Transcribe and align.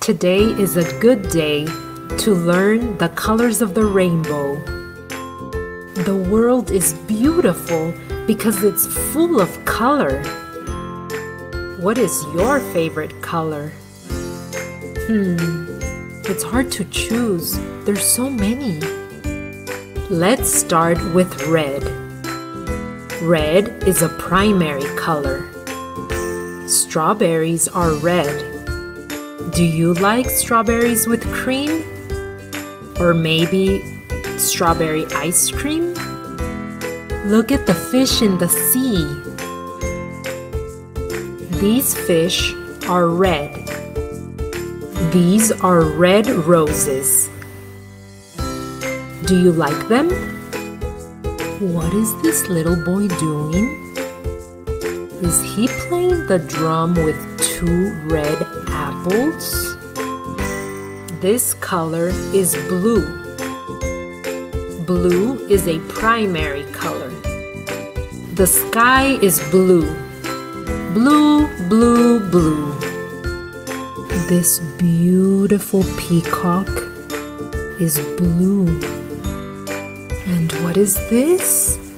Today 0.00 0.44
is 0.44 0.78
a 0.78 0.98
good 0.98 1.28
day 1.28 1.66
to 1.66 2.34
learn 2.34 2.96
the 2.96 3.10
colors 3.10 3.60
of 3.60 3.74
the 3.74 3.84
rainbow. 3.84 4.56
The 6.04 6.26
world 6.30 6.70
is 6.70 6.94
beautiful 7.06 7.92
because 8.26 8.64
it's 8.64 8.86
full 9.12 9.42
of 9.42 9.64
color. 9.66 10.22
What 11.80 11.98
is 11.98 12.24
your 12.34 12.60
favorite 12.72 13.20
color? 13.20 13.72
Hmm, 15.06 15.36
it's 16.24 16.44
hard 16.44 16.72
to 16.72 16.84
choose. 16.86 17.58
There's 17.84 18.02
so 18.02 18.30
many. 18.30 18.80
Let's 20.08 20.50
start 20.50 20.96
with 21.14 21.46
red. 21.46 21.84
Red 23.20 23.84
is 23.86 24.00
a 24.00 24.08
primary 24.08 24.88
color. 24.96 25.46
Strawberries 26.66 27.68
are 27.68 27.92
red. 27.96 28.59
Do 29.52 29.64
you 29.64 29.94
like 29.94 30.30
strawberries 30.30 31.08
with 31.08 31.24
cream? 31.32 31.82
Or 33.00 33.12
maybe 33.12 33.82
strawberry 34.38 35.06
ice 35.06 35.50
cream? 35.50 35.94
Look 37.26 37.50
at 37.50 37.66
the 37.66 37.74
fish 37.74 38.22
in 38.22 38.38
the 38.38 38.48
sea. 38.48 39.04
These 41.58 41.96
fish 42.06 42.54
are 42.88 43.08
red. 43.08 43.52
These 45.12 45.50
are 45.62 45.80
red 45.80 46.28
roses. 46.28 47.28
Do 49.26 49.40
you 49.42 49.50
like 49.50 49.88
them? 49.88 50.10
What 51.60 51.92
is 51.92 52.14
this 52.22 52.48
little 52.48 52.76
boy 52.76 53.08
doing? 53.18 53.66
Is 55.22 55.42
he 55.42 55.66
playing 55.68 55.99
the 56.30 56.38
drum 56.38 56.94
with 56.94 57.18
two 57.40 57.92
red 58.04 58.38
apples? 58.68 59.76
This 61.20 61.54
color 61.54 62.10
is 62.32 62.54
blue. 62.68 63.04
Blue 64.86 65.44
is 65.48 65.66
a 65.66 65.80
primary 65.88 66.62
color. 66.70 67.10
The 68.34 68.46
sky 68.46 69.18
is 69.20 69.40
blue. 69.50 69.92
Blue, 70.94 71.48
blue, 71.68 72.20
blue. 72.30 72.78
This 74.28 74.60
beautiful 74.78 75.82
peacock 75.98 76.70
is 77.80 77.98
blue. 78.16 78.68
And 80.26 80.52
what 80.62 80.76
is 80.76 80.94
this? 81.10 81.89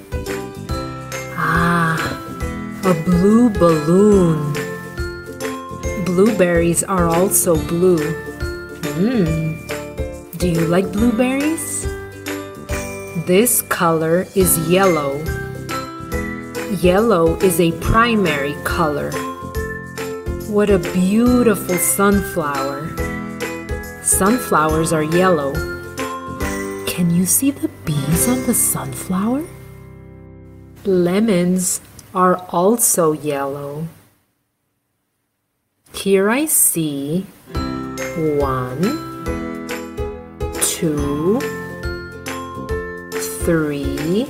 A 2.84 2.94
blue 3.05 3.48
balloon. 3.48 4.52
Blueberries 6.05 6.83
are 6.83 7.06
also 7.06 7.55
blue. 7.69 8.02
Mmm. 8.98 10.39
Do 10.39 10.48
you 10.48 10.66
like 10.66 10.91
blueberries? 10.91 11.86
This 13.24 13.62
color 13.62 14.27
is 14.34 14.58
yellow. 14.69 15.22
Yellow 16.83 17.36
is 17.36 17.61
a 17.61 17.70
primary 17.78 18.55
color. 18.64 19.12
What 20.50 20.69
a 20.69 20.80
beautiful 20.80 21.77
sunflower. 21.77 22.91
Sunflowers 24.02 24.92
are 24.92 25.05
yellow. 25.05 25.55
Can 26.89 27.14
you 27.14 27.27
see 27.27 27.52
the 27.52 27.69
bees 27.86 28.27
on 28.28 28.44
the 28.44 28.55
sunflower? 28.55 29.44
Lemons 30.84 31.80
are 32.14 32.36
also 32.50 33.12
yellow. 33.12 33.88
Here 35.94 36.28
I 36.28 36.46
see 36.46 37.27
one, 38.38 38.82
two, 40.60 41.40
three, 43.44 44.24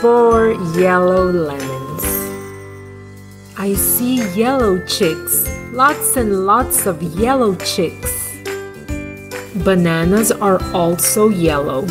four 0.00 0.52
yellow 0.76 1.30
lemons. 1.30 2.04
I 3.56 3.74
see 3.74 4.22
yellow 4.34 4.84
chicks, 4.86 5.48
lots 5.72 6.16
and 6.16 6.44
lots 6.46 6.86
of 6.86 7.02
yellow 7.02 7.54
chicks. 7.56 8.36
Bananas 9.64 10.32
are 10.32 10.62
also 10.74 11.28
yellow 11.28 11.86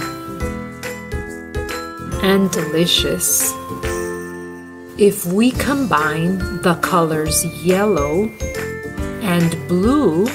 and 2.21 2.51
delicious. 2.51 3.53
If 4.97 5.25
we 5.25 5.51
combine 5.51 6.37
the 6.61 6.77
colors 6.81 7.45
yellow 7.63 8.27
and 9.21 9.55
blue, 9.67 10.25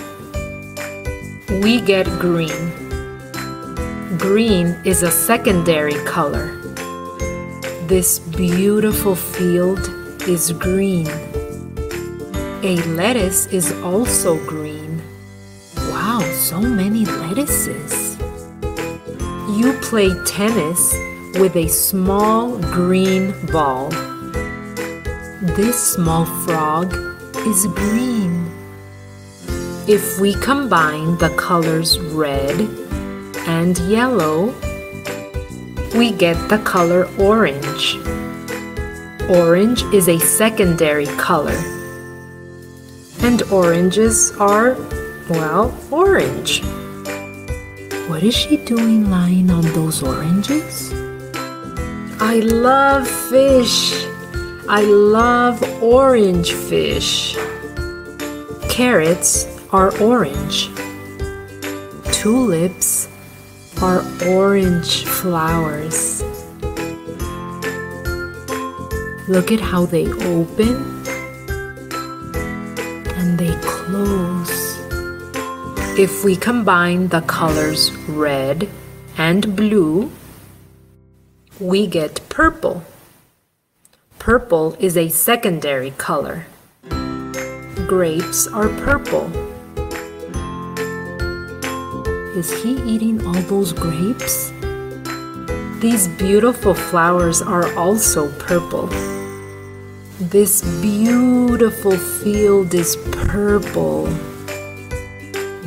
we 1.62 1.80
get 1.80 2.06
green. 2.18 2.72
Green 4.16 4.68
is 4.84 5.02
a 5.02 5.10
secondary 5.10 6.02
color. 6.04 6.56
This 7.86 8.18
beautiful 8.18 9.14
field 9.14 9.90
is 10.26 10.52
green. 10.52 11.08
A 12.62 12.76
lettuce 12.96 13.46
is 13.48 13.72
also 13.82 14.36
green. 14.46 15.02
Wow, 15.76 16.20
so 16.32 16.60
many 16.60 17.04
lettuces. 17.04 18.16
You 19.58 19.78
play 19.82 20.08
tennis 20.24 20.94
with 21.38 21.56
a 21.56 21.68
small 21.68 22.58
green 22.58 23.34
ball. 23.48 23.88
This 25.56 25.94
small 25.94 26.26
frog 26.44 26.94
is 27.46 27.66
green. 27.74 28.50
If 29.88 30.20
we 30.20 30.34
combine 30.34 31.18
the 31.18 31.34
colors 31.36 31.98
red 31.98 32.60
and 33.46 33.76
yellow, 33.80 34.54
we 35.94 36.12
get 36.12 36.36
the 36.48 36.58
color 36.64 37.08
orange. 37.18 37.96
Orange 39.28 39.82
is 39.92 40.08
a 40.08 40.18
secondary 40.18 41.06
color. 41.18 41.60
And 43.20 43.42
oranges 43.50 44.32
are, 44.38 44.74
well, 45.28 45.76
orange. 45.90 46.62
What 48.08 48.22
is 48.22 48.36
she 48.36 48.58
doing 48.58 49.10
lying 49.10 49.50
on 49.50 49.62
those 49.72 50.02
oranges? 50.02 50.92
I 52.20 52.40
love 52.40 53.08
fish. 53.08 54.06
I 54.68 54.82
love 54.82 55.62
orange 55.82 56.52
fish. 56.52 57.36
Carrots 58.68 59.46
are 59.70 59.96
orange. 60.00 60.70
Tulips 62.12 63.08
are 63.82 64.04
orange 64.26 65.04
flowers. 65.04 66.22
Look 69.28 69.50
at 69.50 69.60
how 69.60 69.86
they 69.86 70.06
open 70.06 71.04
and 73.16 73.38
they 73.38 73.54
close. 73.62 74.78
If 75.98 76.24
we 76.24 76.36
combine 76.36 77.08
the 77.08 77.22
colors 77.22 77.90
red 78.08 78.68
and 79.16 79.56
blue, 79.56 80.10
we 81.60 81.86
get 81.86 82.20
purple. 82.28 82.82
Purple 84.18 84.76
is 84.80 84.96
a 84.96 85.08
secondary 85.08 85.92
color. 85.92 86.46
Grapes 87.86 88.48
are 88.48 88.68
purple. 88.68 89.30
Is 92.36 92.50
he 92.62 92.72
eating 92.82 93.24
all 93.24 93.40
those 93.42 93.72
grapes? 93.72 94.50
These 95.80 96.08
beautiful 96.18 96.74
flowers 96.74 97.40
are 97.40 97.72
also 97.76 98.32
purple. 98.40 98.88
This 100.18 100.62
beautiful 100.80 101.96
field 101.96 102.74
is 102.74 102.96
purple. 103.12 104.06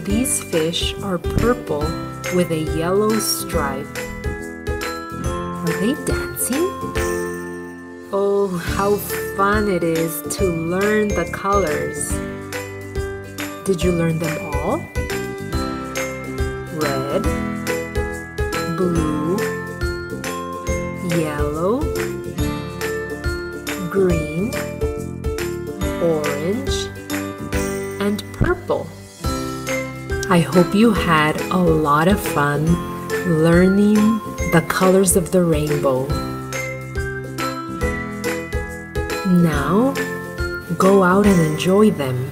These 0.04 0.44
fish 0.44 0.94
are 1.04 1.18
purple 1.18 1.86
with 2.36 2.52
a 2.52 2.66
yellow 2.78 3.20
stripe. 3.20 4.07
They 5.80 5.94
dancing? 6.06 6.66
Oh, 8.12 8.48
how 8.76 8.96
fun 9.38 9.70
it 9.70 9.84
is 9.84 10.24
to 10.38 10.46
learn 10.46 11.08
the 11.10 11.30
colors. 11.32 12.10
Did 13.64 13.84
you 13.84 13.92
learn 13.92 14.18
them 14.18 14.56
all? 14.56 14.80
Red, 16.82 17.22
blue, 18.76 19.38
yellow, 21.16 21.82
green, 23.92 24.56
orange, 26.02 26.88
and 28.02 28.24
purple. 28.34 28.88
I 30.28 30.40
hope 30.40 30.74
you 30.74 30.92
had 30.92 31.40
a 31.52 31.60
lot 31.60 32.08
of 32.08 32.20
fun 32.20 32.66
learning 33.44 34.20
the 34.52 34.62
colors 34.70 35.18
of 35.18 35.32
the 35.32 35.44
rainbow. 35.44 36.08
Now, 39.28 39.94
go 40.78 41.04
out 41.04 41.26
and 41.28 41.40
enjoy 41.42 41.92
them. 41.92 42.32